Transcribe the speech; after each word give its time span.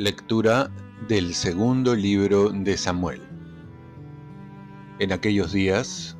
Lectura 0.00 0.70
del 1.08 1.34
segundo 1.34 1.96
libro 1.96 2.50
de 2.50 2.76
Samuel. 2.76 3.20
En 5.00 5.10
aquellos 5.10 5.50
días, 5.50 6.16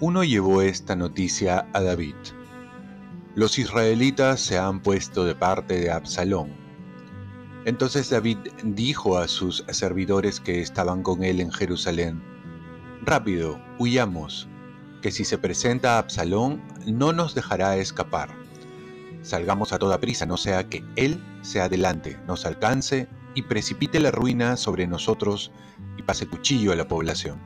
uno 0.00 0.24
llevó 0.24 0.62
esta 0.62 0.96
noticia 0.96 1.68
a 1.74 1.82
David. 1.82 2.14
Los 3.34 3.58
israelitas 3.58 4.40
se 4.40 4.56
han 4.56 4.80
puesto 4.80 5.26
de 5.26 5.34
parte 5.34 5.78
de 5.78 5.90
Absalón. 5.90 6.54
Entonces 7.66 8.08
David 8.08 8.38
dijo 8.64 9.18
a 9.18 9.28
sus 9.28 9.62
servidores 9.68 10.40
que 10.40 10.62
estaban 10.62 11.02
con 11.02 11.22
él 11.22 11.42
en 11.42 11.52
Jerusalén, 11.52 12.22
Rápido, 13.02 13.60
huyamos, 13.78 14.48
que 15.02 15.10
si 15.10 15.26
se 15.26 15.36
presenta 15.36 15.98
Absalón 15.98 16.62
no 16.86 17.12
nos 17.12 17.34
dejará 17.34 17.76
escapar 17.76 18.41
Salgamos 19.22 19.72
a 19.72 19.78
toda 19.78 20.00
prisa, 20.00 20.26
no 20.26 20.36
sea 20.36 20.68
que 20.68 20.84
Él 20.96 21.22
se 21.42 21.60
adelante, 21.60 22.18
nos 22.26 22.44
alcance 22.44 23.08
y 23.34 23.42
precipite 23.42 24.00
la 24.00 24.10
ruina 24.10 24.56
sobre 24.56 24.86
nosotros 24.86 25.52
y 25.96 26.02
pase 26.02 26.26
cuchillo 26.26 26.72
a 26.72 26.76
la 26.76 26.88
población. 26.88 27.38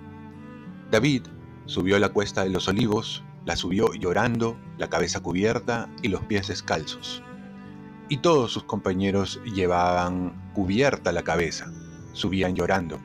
David 0.91 1.23
subió 1.67 1.99
la 1.99 2.09
cuesta 2.09 2.45
de 2.45 2.51
los 2.51 2.69
olivos, 2.69 3.23
la 3.45 3.57
subió 3.57 3.93
llorando, 3.95 4.59
la 4.79 4.89
cabeza 4.89 5.21
cubierta 5.21 5.89
y 6.03 6.09
los 6.09 6.23
pies 6.25 6.49
descalzos. 6.49 7.23
Y 8.09 8.19
todos 8.19 8.53
sus 8.53 8.65
compañeros 8.65 9.41
llevaban 9.45 10.51
cubierta 10.55 11.13
la 11.13 11.23
cabeza, 11.23 11.71
subían 12.13 12.55
llorando. 12.55 12.99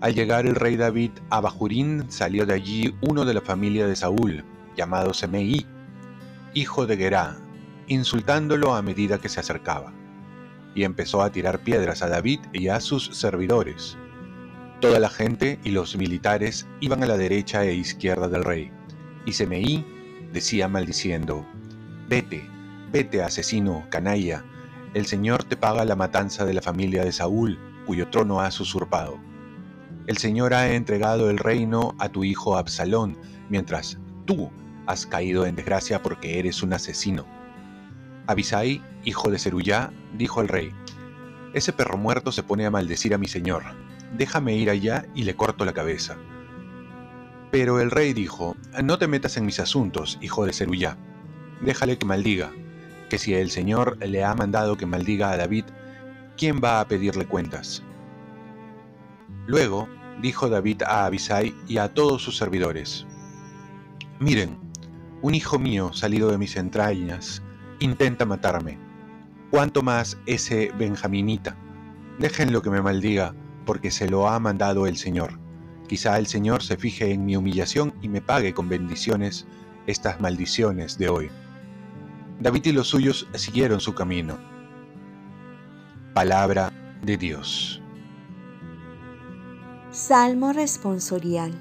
Al 0.00 0.14
llegar 0.14 0.46
el 0.46 0.56
rey 0.56 0.76
David 0.76 1.12
a 1.30 1.40
Bajurín, 1.40 2.10
salió 2.10 2.44
de 2.44 2.54
allí 2.54 2.94
uno 3.00 3.24
de 3.24 3.34
la 3.34 3.40
familia 3.40 3.86
de 3.86 3.96
Saúl, 3.96 4.44
llamado 4.76 5.14
Semeí, 5.14 5.64
hijo 6.52 6.86
de 6.86 6.96
Gerá, 6.96 7.38
insultándolo 7.86 8.74
a 8.74 8.82
medida 8.82 9.18
que 9.18 9.28
se 9.28 9.40
acercaba, 9.40 9.92
y 10.74 10.84
empezó 10.84 11.22
a 11.22 11.30
tirar 11.30 11.60
piedras 11.60 12.02
a 12.02 12.08
David 12.08 12.40
y 12.52 12.68
a 12.68 12.80
sus 12.80 13.06
servidores. 13.16 13.96
Toda 14.80 14.98
la 14.98 15.08
gente 15.08 15.58
y 15.64 15.70
los 15.70 15.96
militares 15.96 16.66
iban 16.80 17.02
a 17.02 17.06
la 17.06 17.16
derecha 17.16 17.64
e 17.64 17.74
izquierda 17.74 18.28
del 18.28 18.44
rey, 18.44 18.70
y 19.24 19.32
Semeí 19.32 19.84
decía 20.32 20.68
maldiciendo, 20.68 21.46
Vete, 22.08 22.48
vete, 22.92 23.22
asesino, 23.22 23.86
canalla, 23.90 24.44
el 24.94 25.06
Señor 25.06 25.42
te 25.42 25.56
paga 25.56 25.84
la 25.84 25.96
matanza 25.96 26.44
de 26.44 26.54
la 26.54 26.62
familia 26.62 27.04
de 27.04 27.12
Saúl, 27.12 27.58
cuyo 27.86 28.08
trono 28.10 28.40
has 28.40 28.60
usurpado. 28.60 29.18
El 30.06 30.18
Señor 30.18 30.54
ha 30.54 30.72
entregado 30.74 31.30
el 31.30 31.38
reino 31.38 31.94
a 31.98 32.08
tu 32.10 32.22
hijo 32.22 32.56
Absalón, 32.56 33.18
mientras 33.48 33.98
tú 34.24 34.50
has 34.86 35.06
caído 35.06 35.46
en 35.46 35.56
desgracia 35.56 36.02
porque 36.02 36.38
eres 36.38 36.62
un 36.62 36.74
asesino. 36.74 37.26
Abisai, 38.26 38.82
hijo 39.04 39.30
de 39.30 39.38
Zerullá, 39.38 39.92
dijo 40.14 40.40
al 40.40 40.48
rey, 40.48 40.72
Ese 41.52 41.72
perro 41.72 41.98
muerto 41.98 42.32
se 42.32 42.42
pone 42.42 42.64
a 42.66 42.70
maldecir 42.70 43.14
a 43.14 43.18
mi 43.18 43.28
señor, 43.28 43.62
déjame 44.16 44.56
ir 44.56 44.70
allá 44.70 45.06
y 45.14 45.24
le 45.24 45.36
corto 45.36 45.64
la 45.64 45.72
cabeza. 45.72 46.16
Pero 47.50 47.80
el 47.80 47.90
rey 47.90 48.12
dijo, 48.12 48.56
No 48.82 48.98
te 48.98 49.08
metas 49.08 49.36
en 49.36 49.46
mis 49.46 49.60
asuntos, 49.60 50.18
hijo 50.20 50.46
de 50.46 50.52
Zerullá, 50.52 50.96
déjale 51.60 51.98
que 51.98 52.06
maldiga, 52.06 52.50
que 53.08 53.18
si 53.18 53.34
el 53.34 53.50
Señor 53.50 53.98
le 54.04 54.24
ha 54.24 54.34
mandado 54.34 54.76
que 54.76 54.86
maldiga 54.86 55.30
a 55.30 55.36
David, 55.36 55.64
¿quién 56.36 56.60
va 56.62 56.80
a 56.80 56.88
pedirle 56.88 57.26
cuentas? 57.26 57.82
Luego 59.46 59.88
dijo 60.20 60.48
David 60.48 60.82
a 60.82 61.04
Abisai 61.04 61.54
y 61.68 61.78
a 61.78 61.92
todos 61.92 62.22
sus 62.22 62.36
servidores, 62.36 63.06
Miren, 64.20 64.58
un 65.22 65.34
hijo 65.34 65.58
mío 65.58 65.92
salido 65.92 66.30
de 66.30 66.38
mis 66.38 66.56
entrañas, 66.56 67.42
intenta 67.80 68.24
matarme. 68.24 68.78
¿Cuánto 69.50 69.82
más 69.82 70.18
ese 70.26 70.72
benjaminita? 70.78 71.56
Déjenlo 72.18 72.62
que 72.62 72.70
me 72.70 72.82
maldiga, 72.82 73.34
porque 73.64 73.90
se 73.90 74.08
lo 74.08 74.28
ha 74.28 74.38
mandado 74.38 74.86
el 74.86 74.96
Señor. 74.96 75.38
Quizá 75.88 76.18
el 76.18 76.26
Señor 76.26 76.62
se 76.62 76.76
fije 76.76 77.12
en 77.12 77.24
mi 77.24 77.36
humillación 77.36 77.94
y 78.02 78.08
me 78.08 78.20
pague 78.20 78.54
con 78.54 78.68
bendiciones 78.68 79.46
estas 79.86 80.20
maldiciones 80.20 80.98
de 80.98 81.08
hoy. 81.08 81.30
David 82.40 82.66
y 82.66 82.72
los 82.72 82.88
suyos 82.88 83.28
siguieron 83.34 83.80
su 83.80 83.94
camino. 83.94 84.38
Palabra 86.14 86.72
de 87.02 87.16
Dios. 87.16 87.80
Salmo 89.90 90.52
responsorial. 90.52 91.52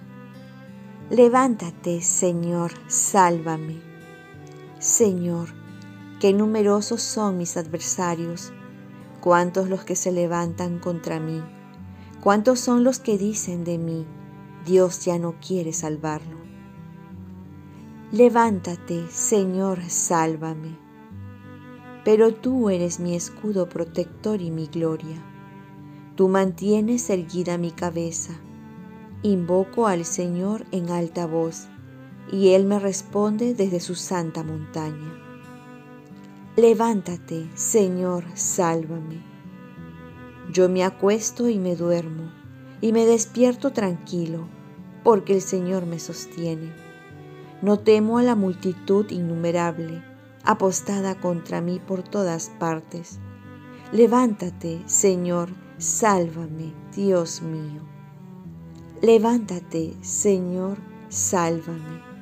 Levántate, 1.09 2.01
Señor, 2.01 2.71
sálvame. 2.87 3.81
Señor, 4.79 5.62
Qué 6.23 6.31
numerosos 6.31 7.01
son 7.01 7.37
mis 7.37 7.57
adversarios, 7.57 8.53
cuántos 9.19 9.67
los 9.67 9.83
que 9.83 9.97
se 9.97 10.09
levantan 10.09 10.79
contra 10.79 11.19
mí, 11.19 11.43
cuántos 12.21 12.61
son 12.61 12.85
los 12.85 12.99
que 12.99 13.17
dicen 13.17 13.65
de 13.65 13.77
mí, 13.77 14.05
Dios 14.65 15.03
ya 15.03 15.19
no 15.19 15.35
quiere 15.45 15.73
salvarlo. 15.73 16.37
Levántate, 18.13 19.05
Señor, 19.09 19.81
sálvame. 19.89 20.77
Pero 22.05 22.33
tú 22.33 22.69
eres 22.69 23.01
mi 23.01 23.17
escudo 23.17 23.67
protector 23.67 24.41
y 24.41 24.49
mi 24.49 24.67
gloria. 24.67 25.21
Tú 26.15 26.29
mantienes 26.29 27.09
erguida 27.09 27.57
mi 27.57 27.71
cabeza. 27.71 28.31
Invoco 29.23 29.87
al 29.87 30.05
Señor 30.05 30.65
en 30.71 30.89
alta 30.89 31.27
voz, 31.27 31.67
y 32.31 32.51
Él 32.51 32.63
me 32.63 32.79
responde 32.79 33.53
desde 33.55 33.81
su 33.81 33.95
santa 33.95 34.41
montaña. 34.41 35.32
Levántate, 36.55 37.49
Señor, 37.55 38.25
sálvame. 38.35 39.23
Yo 40.51 40.69
me 40.69 40.83
acuesto 40.83 41.49
y 41.49 41.57
me 41.57 41.75
duermo, 41.75 42.31
y 42.79 42.91
me 42.91 43.07
despierto 43.07 43.73
tranquilo, 43.73 44.47
porque 45.03 45.33
el 45.33 45.41
Señor 45.41 45.87
me 45.87 45.97
sostiene. 45.97 46.71
No 47.63 47.79
temo 47.79 48.19
a 48.19 48.23
la 48.23 48.35
multitud 48.35 49.09
innumerable, 49.09 50.03
apostada 50.43 51.19
contra 51.19 51.59
mí 51.59 51.79
por 51.79 52.03
todas 52.03 52.51
partes. 52.59 53.17
Levántate, 53.91 54.83
Señor, 54.85 55.49
sálvame, 55.79 56.71
Dios 56.95 57.41
mío. 57.41 57.81
Levántate, 59.01 59.95
Señor, 60.01 60.77
sálvame. 61.09 62.12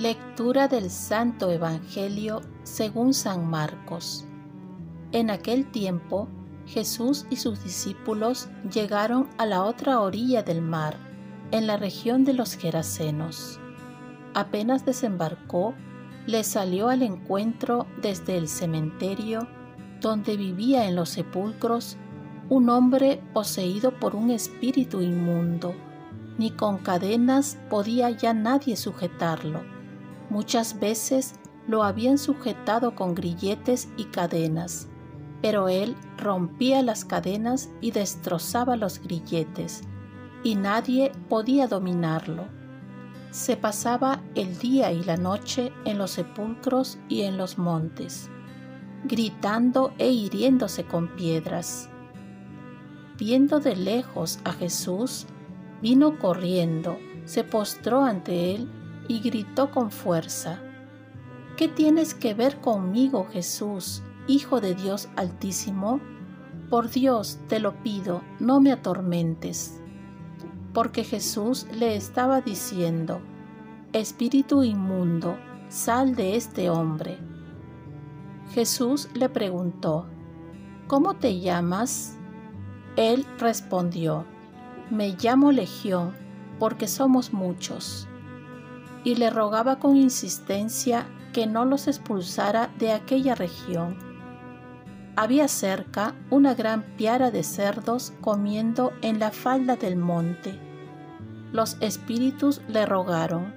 Lectura 0.00 0.66
del 0.66 0.88
Santo 0.88 1.50
Evangelio 1.50 2.40
según 2.62 3.12
San 3.12 3.50
Marcos. 3.50 4.24
En 5.12 5.28
aquel 5.28 5.70
tiempo, 5.70 6.26
Jesús 6.64 7.26
y 7.28 7.36
sus 7.36 7.62
discípulos 7.62 8.48
llegaron 8.72 9.28
a 9.36 9.44
la 9.44 9.62
otra 9.62 10.00
orilla 10.00 10.42
del 10.42 10.62
mar, 10.62 10.96
en 11.50 11.66
la 11.66 11.76
región 11.76 12.24
de 12.24 12.32
los 12.32 12.54
Gerasenos. 12.54 13.60
Apenas 14.32 14.86
desembarcó, 14.86 15.74
le 16.26 16.44
salió 16.44 16.88
al 16.88 17.02
encuentro 17.02 17.86
desde 18.00 18.38
el 18.38 18.48
cementerio, 18.48 19.48
donde 20.00 20.38
vivía 20.38 20.88
en 20.88 20.96
los 20.96 21.10
sepulcros, 21.10 21.98
un 22.48 22.70
hombre 22.70 23.22
poseído 23.34 23.90
por 24.00 24.16
un 24.16 24.30
espíritu 24.30 25.02
inmundo. 25.02 25.74
Ni 26.38 26.52
con 26.52 26.78
cadenas 26.78 27.58
podía 27.68 28.08
ya 28.08 28.32
nadie 28.32 28.76
sujetarlo 28.76 29.78
Muchas 30.30 30.78
veces 30.78 31.34
lo 31.66 31.82
habían 31.82 32.16
sujetado 32.16 32.94
con 32.94 33.16
grilletes 33.16 33.88
y 33.96 34.04
cadenas, 34.04 34.88
pero 35.42 35.68
él 35.68 35.96
rompía 36.16 36.82
las 36.82 37.04
cadenas 37.04 37.68
y 37.80 37.90
destrozaba 37.90 38.76
los 38.76 39.00
grilletes, 39.00 39.82
y 40.44 40.54
nadie 40.54 41.10
podía 41.28 41.66
dominarlo. 41.66 42.44
Se 43.30 43.56
pasaba 43.56 44.22
el 44.36 44.58
día 44.58 44.92
y 44.92 45.02
la 45.02 45.16
noche 45.16 45.72
en 45.84 45.98
los 45.98 46.12
sepulcros 46.12 46.98
y 47.08 47.22
en 47.22 47.36
los 47.36 47.58
montes, 47.58 48.30
gritando 49.04 49.92
e 49.98 50.10
hiriéndose 50.10 50.84
con 50.84 51.08
piedras. 51.16 51.88
Viendo 53.18 53.58
de 53.58 53.74
lejos 53.74 54.38
a 54.44 54.52
Jesús, 54.52 55.26
vino 55.82 56.18
corriendo, 56.18 56.98
se 57.24 57.44
postró 57.44 58.02
ante 58.02 58.54
él 58.54 58.68
y 59.10 59.18
gritó 59.18 59.72
con 59.72 59.90
fuerza, 59.90 60.60
¿Qué 61.56 61.66
tienes 61.66 62.14
que 62.14 62.32
ver 62.32 62.60
conmigo, 62.60 63.26
Jesús, 63.26 64.04
Hijo 64.28 64.60
de 64.60 64.76
Dios 64.76 65.08
Altísimo? 65.16 66.00
Por 66.70 66.88
Dios 66.88 67.40
te 67.48 67.58
lo 67.58 67.74
pido, 67.82 68.22
no 68.38 68.60
me 68.60 68.70
atormentes. 68.70 69.82
Porque 70.72 71.02
Jesús 71.02 71.66
le 71.74 71.96
estaba 71.96 72.40
diciendo, 72.40 73.20
Espíritu 73.92 74.62
inmundo, 74.62 75.36
sal 75.68 76.14
de 76.14 76.36
este 76.36 76.70
hombre. 76.70 77.18
Jesús 78.54 79.08
le 79.14 79.28
preguntó, 79.28 80.06
¿Cómo 80.86 81.14
te 81.14 81.40
llamas? 81.40 82.16
Él 82.94 83.26
respondió, 83.40 84.24
Me 84.88 85.16
llamo 85.20 85.50
Legión, 85.50 86.14
porque 86.60 86.86
somos 86.86 87.32
muchos 87.32 88.06
y 89.04 89.14
le 89.16 89.30
rogaba 89.30 89.78
con 89.78 89.96
insistencia 89.96 91.06
que 91.32 91.46
no 91.46 91.64
los 91.64 91.88
expulsara 91.88 92.70
de 92.78 92.92
aquella 92.92 93.34
región. 93.34 93.96
había 95.16 95.48
cerca 95.48 96.14
una 96.30 96.54
gran 96.54 96.82
piara 96.96 97.30
de 97.30 97.42
cerdos 97.42 98.12
comiendo 98.20 98.92
en 99.02 99.18
la 99.18 99.30
falda 99.30 99.76
del 99.76 99.96
monte. 99.96 100.58
Los 101.52 101.76
espíritus 101.80 102.62
le 102.68 102.86
rogaron, 102.86 103.52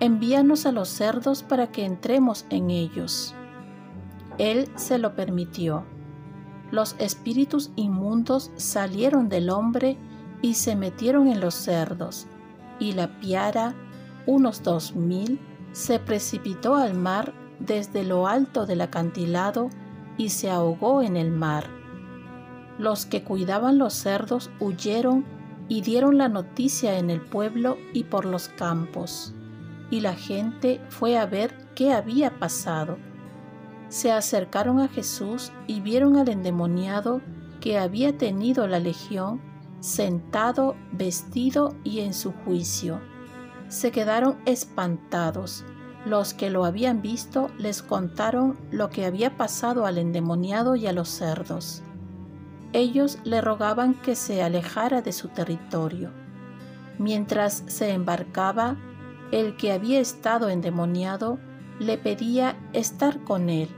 envíanos 0.00 0.66
a 0.66 0.72
los 0.72 0.88
cerdos 0.88 1.42
para 1.42 1.70
que 1.70 1.84
entremos 1.84 2.46
en 2.48 2.70
ellos. 2.70 3.34
Él 4.38 4.70
se 4.76 4.98
lo 4.98 5.14
permitió. 5.14 5.84
Los 6.70 6.96
espíritus 6.98 7.70
inmundos 7.76 8.50
salieron 8.56 9.28
del 9.28 9.50
hombre 9.50 9.98
y 10.42 10.54
se 10.54 10.74
metieron 10.74 11.28
en 11.28 11.40
los 11.40 11.54
cerdos, 11.54 12.26
y 12.78 12.92
la 12.92 13.20
piara, 13.20 13.74
unos 14.26 14.62
dos 14.62 14.94
mil, 14.94 15.40
se 15.72 15.98
precipitó 15.98 16.76
al 16.76 16.94
mar 16.94 17.32
desde 17.58 18.04
lo 18.04 18.26
alto 18.26 18.66
del 18.66 18.80
acantilado 18.80 19.70
y 20.16 20.30
se 20.30 20.50
ahogó 20.50 21.02
en 21.02 21.16
el 21.16 21.30
mar. 21.30 21.68
Los 22.78 23.06
que 23.06 23.22
cuidaban 23.22 23.78
los 23.78 23.94
cerdos 23.94 24.50
huyeron 24.60 25.24
y 25.68 25.80
dieron 25.80 26.18
la 26.18 26.28
noticia 26.28 26.98
en 26.98 27.10
el 27.10 27.20
pueblo 27.20 27.78
y 27.92 28.04
por 28.04 28.24
los 28.24 28.48
campos, 28.48 29.34
y 29.90 30.00
la 30.00 30.14
gente 30.14 30.80
fue 30.88 31.16
a 31.16 31.26
ver 31.26 31.54
qué 31.74 31.92
había 31.92 32.38
pasado. 32.38 32.98
Se 33.88 34.12
acercaron 34.12 34.80
a 34.80 34.88
Jesús 34.88 35.52
y 35.66 35.80
vieron 35.80 36.16
al 36.16 36.28
endemoniado 36.28 37.20
que 37.60 37.78
había 37.78 38.16
tenido 38.18 38.66
la 38.66 38.78
legión 38.78 39.40
sentado, 39.80 40.76
vestido 40.92 41.76
y 41.84 42.00
en 42.00 42.14
su 42.14 42.32
juicio. 42.32 43.00
Se 43.68 43.90
quedaron 43.90 44.36
espantados 44.46 45.64
los 46.04 46.34
que 46.34 46.50
lo 46.50 46.66
habían 46.66 47.00
visto 47.00 47.50
les 47.58 47.82
contaron 47.82 48.58
lo 48.70 48.90
que 48.90 49.06
había 49.06 49.36
pasado 49.36 49.86
al 49.86 49.96
endemoniado 49.96 50.76
y 50.76 50.86
a 50.86 50.92
los 50.92 51.08
cerdos. 51.08 51.82
Ellos 52.74 53.18
le 53.24 53.40
rogaban 53.40 53.94
que 53.94 54.14
se 54.14 54.42
alejara 54.42 55.00
de 55.00 55.12
su 55.12 55.28
territorio. 55.28 56.10
Mientras 56.98 57.64
se 57.66 57.92
embarcaba, 57.92 58.76
el 59.30 59.56
que 59.56 59.72
había 59.72 60.00
estado 60.00 60.50
endemoniado 60.50 61.38
le 61.78 61.96
pedía 61.96 62.56
estar 62.72 63.24
con 63.24 63.48
él, 63.48 63.68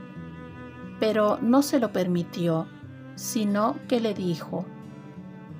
pero 0.99 1.39
no 1.41 1.61
se 1.61 1.79
lo 1.79 1.93
permitió, 1.93 2.67
sino 3.15 3.77
que 3.87 4.01
le 4.01 4.13
dijo, 4.13 4.65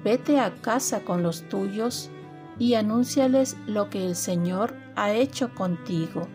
Vete 0.04 0.40
a 0.40 0.54
casa 0.56 1.04
con 1.04 1.24
los 1.24 1.48
tuyos 1.50 2.12
y 2.60 2.74
anúnciales 2.74 3.58
lo 3.68 3.90
que 3.90 4.06
el 4.06 4.16
Señor 4.16 4.76
ha 4.96 5.12
hecho 5.12 5.54
contigo 5.54 6.28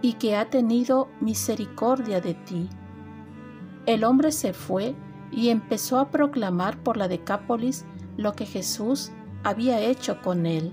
y 0.00 0.14
que 0.14 0.36
ha 0.36 0.50
tenido 0.50 1.08
misericordia 1.20 2.20
de 2.20 2.34
ti. 2.34 2.68
El 3.86 4.04
hombre 4.04 4.32
se 4.32 4.52
fue 4.52 4.94
y 5.32 5.48
empezó 5.48 5.98
a 5.98 6.10
proclamar 6.10 6.78
por 6.82 6.96
la 6.96 7.08
Decápolis 7.08 7.84
lo 8.16 8.34
que 8.34 8.46
Jesús 8.46 9.10
había 9.44 9.80
hecho 9.80 10.20
con 10.22 10.46
él. 10.46 10.72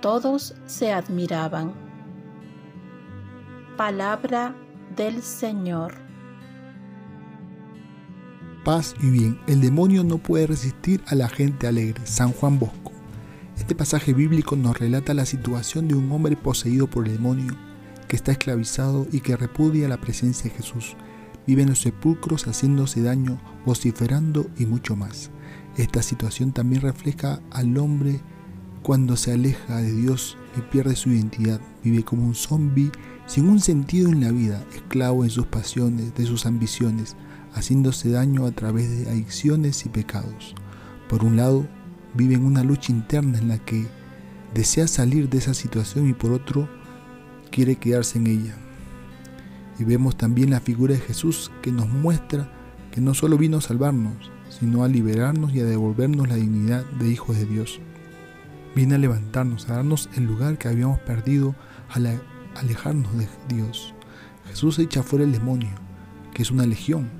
Todos 0.00 0.54
se 0.66 0.92
admiraban. 0.92 1.74
Palabra 3.76 4.54
del 4.94 5.22
Señor. 5.22 5.94
Paz 8.64 8.94
y 9.00 9.10
bien. 9.10 9.40
El 9.46 9.60
demonio 9.60 10.02
no 10.02 10.18
puede 10.18 10.48
resistir 10.48 11.02
a 11.06 11.14
la 11.14 11.28
gente 11.28 11.66
alegre. 11.66 12.04
San 12.04 12.32
Juan 12.32 12.58
Bosco. 12.58 12.95
Este 13.56 13.74
pasaje 13.74 14.12
bíblico 14.12 14.54
nos 14.54 14.78
relata 14.78 15.14
la 15.14 15.26
situación 15.26 15.88
de 15.88 15.94
un 15.94 16.12
hombre 16.12 16.36
poseído 16.36 16.86
por 16.86 17.06
el 17.06 17.14
demonio 17.14 17.56
que 18.06 18.14
está 18.14 18.32
esclavizado 18.32 19.06
y 19.10 19.20
que 19.20 19.36
repudia 19.36 19.88
la 19.88 20.00
presencia 20.00 20.50
de 20.50 20.56
Jesús. 20.56 20.96
Vive 21.46 21.62
en 21.62 21.70
los 21.70 21.80
sepulcros 21.80 22.46
haciéndose 22.46 23.02
daño, 23.02 23.40
vociferando 23.64 24.46
y 24.58 24.66
mucho 24.66 24.94
más. 24.94 25.30
Esta 25.76 26.02
situación 26.02 26.52
también 26.52 26.82
refleja 26.82 27.40
al 27.50 27.76
hombre 27.78 28.20
cuando 28.82 29.16
se 29.16 29.32
aleja 29.32 29.78
de 29.78 29.92
Dios 29.92 30.38
y 30.56 30.60
pierde 30.60 30.94
su 30.94 31.10
identidad. 31.10 31.60
Vive 31.82 32.04
como 32.04 32.24
un 32.24 32.34
zombi 32.34 32.92
sin 33.26 33.48
un 33.48 33.58
sentido 33.58 34.10
en 34.10 34.20
la 34.20 34.30
vida, 34.30 34.64
esclavo 34.74 35.24
en 35.24 35.30
sus 35.30 35.46
pasiones, 35.46 36.14
de 36.14 36.26
sus 36.26 36.46
ambiciones, 36.46 37.16
haciéndose 37.52 38.10
daño 38.10 38.46
a 38.46 38.52
través 38.52 38.90
de 38.90 39.10
adicciones 39.10 39.84
y 39.86 39.88
pecados. 39.88 40.54
Por 41.08 41.24
un 41.24 41.36
lado, 41.36 41.66
vive 42.16 42.34
en 42.34 42.44
una 42.44 42.64
lucha 42.64 42.92
interna 42.92 43.38
en 43.38 43.48
la 43.48 43.58
que 43.58 43.86
desea 44.54 44.88
salir 44.88 45.28
de 45.28 45.38
esa 45.38 45.54
situación 45.54 46.08
y 46.08 46.14
por 46.14 46.32
otro, 46.32 46.68
quiere 47.50 47.76
quedarse 47.76 48.18
en 48.18 48.26
ella. 48.26 48.56
Y 49.78 49.84
vemos 49.84 50.16
también 50.16 50.50
la 50.50 50.60
figura 50.60 50.94
de 50.94 51.00
Jesús 51.00 51.50
que 51.62 51.70
nos 51.70 51.88
muestra 51.88 52.50
que 52.90 53.00
no 53.00 53.12
solo 53.12 53.36
vino 53.36 53.58
a 53.58 53.60
salvarnos, 53.60 54.30
sino 54.48 54.82
a 54.82 54.88
liberarnos 54.88 55.52
y 55.52 55.60
a 55.60 55.64
devolvernos 55.64 56.28
la 56.28 56.36
dignidad 56.36 56.84
de 56.98 57.10
hijos 57.10 57.36
de 57.36 57.44
Dios. 57.44 57.80
Viene 58.74 58.94
a 58.94 58.98
levantarnos, 58.98 59.68
a 59.68 59.74
darnos 59.74 60.08
el 60.16 60.24
lugar 60.24 60.56
que 60.56 60.68
habíamos 60.68 60.98
perdido 61.00 61.54
al 61.90 62.20
alejarnos 62.54 63.16
de 63.18 63.28
Dios. 63.48 63.94
Jesús 64.48 64.78
echa 64.78 65.02
fuera 65.02 65.24
el 65.24 65.32
demonio, 65.32 65.74
que 66.32 66.42
es 66.42 66.50
una 66.50 66.66
legión. 66.66 67.10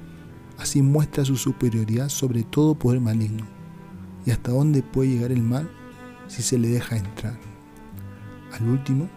Así 0.58 0.80
muestra 0.80 1.24
su 1.24 1.36
superioridad 1.36 2.08
sobre 2.08 2.42
todo 2.42 2.74
poder 2.74 3.00
maligno. 3.00 3.55
Y 4.26 4.32
hasta 4.32 4.50
dónde 4.50 4.82
puede 4.82 5.10
llegar 5.10 5.32
el 5.32 5.42
mal 5.42 5.70
si 6.28 6.42
se 6.42 6.58
le 6.58 6.68
deja 6.68 6.96
entrar. 6.96 7.38
Al 8.52 8.68
último, 8.68 9.08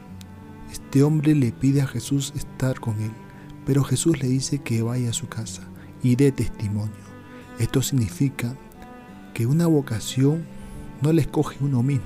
este 0.72 1.04
hombre 1.04 1.36
le 1.36 1.52
pide 1.52 1.82
a 1.82 1.88
Jesús 1.88 2.32
estar 2.36 2.80
con 2.80 3.02
él, 3.02 3.12
pero 3.66 3.84
Jesús 3.84 4.22
le 4.22 4.28
dice 4.28 4.60
que 4.60 4.82
vaya 4.82 5.10
a 5.10 5.14
su 5.14 5.28
casa 5.28 5.64
y 6.04 6.16
dé 6.16 6.32
testimonio. 6.32 6.94
Esto 7.58 7.82
significa 7.82 8.56
que 9.34 9.46
una 9.46 9.68
vocación 9.68 10.46
no 11.02 11.12
la 11.12 11.22
escoge 11.22 11.58
uno 11.62 11.82
mismo, 11.82 12.06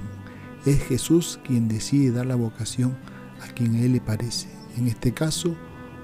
es 0.65 0.81
Jesús 0.83 1.39
quien 1.45 1.67
decide 1.67 2.11
dar 2.11 2.25
la 2.25 2.35
vocación 2.35 2.95
a 3.41 3.47
quien 3.53 3.75
a 3.75 3.81
él 3.81 3.93
le 3.93 4.01
parece. 4.01 4.47
En 4.77 4.87
este 4.87 5.13
caso, 5.13 5.55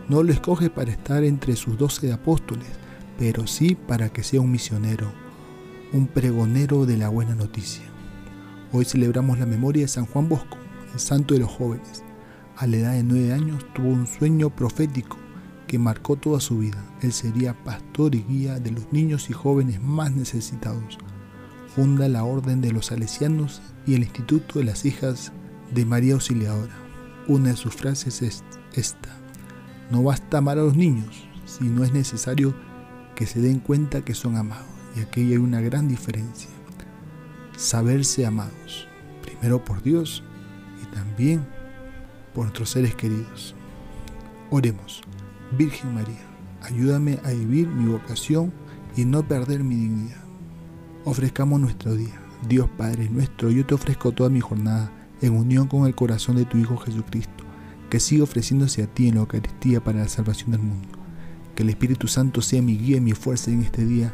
no 0.09 0.23
lo 0.23 0.33
escoge 0.33 0.69
para 0.69 0.91
estar 0.91 1.23
entre 1.23 1.55
sus 1.55 1.77
doce 1.77 2.11
apóstoles, 2.11 2.67
pero 3.17 3.47
sí 3.47 3.75
para 3.75 4.09
que 4.09 4.23
sea 4.23 4.41
un 4.41 4.51
misionero, 4.51 5.11
un 5.91 6.05
pregonero 6.05 6.85
de 6.85 6.97
la 6.97 7.09
buena 7.09 7.33
noticia. 7.33 7.83
Hoy 8.71 8.85
celebramos 8.85 9.39
la 9.39 9.47
memoria 9.47 9.83
de 9.83 9.87
San 9.87 10.05
Juan 10.05 10.29
Bosco, 10.29 10.57
el 10.93 10.99
santo 10.99 11.33
de 11.33 11.39
los 11.39 11.49
jóvenes. 11.49 12.03
A 12.57 12.67
la 12.67 12.77
edad 12.77 12.93
de 12.93 13.03
nueve 13.03 13.33
años 13.33 13.65
tuvo 13.73 13.89
un 13.89 14.05
sueño 14.05 14.51
profético 14.51 15.17
que 15.65 15.79
marcó 15.79 16.15
toda 16.15 16.39
su 16.39 16.59
vida. 16.59 16.83
Él 17.01 17.11
sería 17.11 17.55
pastor 17.63 18.13
y 18.13 18.23
guía 18.23 18.59
de 18.59 18.71
los 18.71 18.91
niños 18.93 19.31
y 19.31 19.33
jóvenes 19.33 19.81
más 19.81 20.11
necesitados. 20.11 20.99
Funda 21.75 22.07
la 22.07 22.23
Orden 22.23 22.61
de 22.61 22.71
los 22.71 22.87
Salesianos 22.87 23.61
y 23.87 23.95
el 23.95 24.03
Instituto 24.03 24.59
de 24.59 24.65
las 24.65 24.85
Hijas 24.85 25.31
de 25.73 25.85
María 25.85 26.13
Auxiliadora. 26.13 26.73
Una 27.27 27.49
de 27.49 27.57
sus 27.57 27.73
frases 27.73 28.21
es 28.21 28.43
esta. 28.73 29.09
No 29.89 30.03
basta 30.03 30.37
amar 30.37 30.59
a 30.59 30.63
los 30.63 30.75
niños, 30.75 31.27
sino 31.45 31.83
es 31.83 31.93
necesario 31.93 32.53
que 33.15 33.25
se 33.25 33.41
den 33.41 33.59
cuenta 33.59 34.05
que 34.05 34.13
son 34.13 34.37
amados. 34.37 34.78
Y 34.95 35.01
aquí 35.01 35.21
hay 35.21 35.37
una 35.37 35.61
gran 35.61 35.87
diferencia. 35.87 36.49
Saberse 37.57 38.25
amados, 38.25 38.87
primero 39.21 39.63
por 39.63 39.83
Dios 39.83 40.23
y 40.81 40.95
también 40.95 41.45
por 42.33 42.45
nuestros 42.45 42.69
seres 42.69 42.95
queridos. 42.95 43.55
Oremos. 44.49 45.01
Virgen 45.57 45.95
María, 45.95 46.21
ayúdame 46.61 47.19
a 47.23 47.31
vivir 47.31 47.67
mi 47.67 47.89
vocación 47.89 48.53
y 48.95 49.03
no 49.03 49.27
perder 49.27 49.63
mi 49.63 49.75
dignidad. 49.75 50.23
Ofrezcamos 51.05 51.59
nuestro 51.59 51.95
día. 51.95 52.21
Dios 52.47 52.69
Padre 52.77 53.09
nuestro, 53.09 53.49
yo 53.49 53.65
te 53.65 53.73
ofrezco 53.73 54.11
toda 54.11 54.29
mi 54.29 54.39
jornada 54.39 54.91
en 55.21 55.35
unión 55.35 55.67
con 55.67 55.87
el 55.87 55.95
corazón 55.95 56.37
de 56.37 56.45
tu 56.45 56.57
Hijo 56.57 56.77
Jesucristo, 56.77 57.43
que 57.89 57.99
siga 57.99 58.23
ofreciéndose 58.23 58.83
a 58.83 58.87
ti 58.87 59.07
en 59.07 59.15
la 59.15 59.21
Eucaristía 59.21 59.83
para 59.83 59.99
la 59.99 60.07
salvación 60.07 60.51
del 60.51 60.61
mundo. 60.61 60.87
Que 61.55 61.63
el 61.63 61.69
Espíritu 61.69 62.07
Santo 62.07 62.41
sea 62.41 62.61
mi 62.61 62.77
guía 62.77 62.97
y 62.97 63.01
mi 63.01 63.11
fuerza 63.11 63.51
en 63.51 63.63
este 63.63 63.85
día 63.85 64.13